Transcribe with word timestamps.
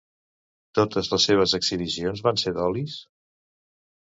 Totes 0.79 1.09
les 1.11 1.27
seves 1.29 1.53
exhibicions 1.59 2.25
van 2.29 2.43
ser 2.45 2.55
d'olis? 2.57 2.97